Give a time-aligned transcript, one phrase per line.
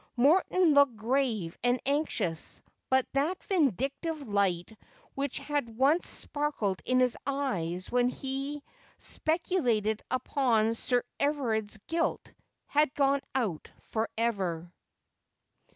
[0.17, 4.75] Morton looked grave and anxious; but that vindictive light
[5.13, 8.63] which had once sparkled in his eyes when he
[8.97, 12.31] speculated upon Sir Everard's guilt,
[12.65, 14.73] had gone out for ever.